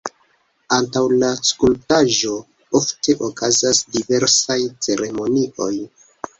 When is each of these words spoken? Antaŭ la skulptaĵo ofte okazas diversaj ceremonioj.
Antaŭ 0.77 1.03
la 1.23 1.29
skulptaĵo 1.49 2.33
ofte 2.81 3.17
okazas 3.29 3.85
diversaj 3.99 4.61
ceremonioj. 4.89 5.73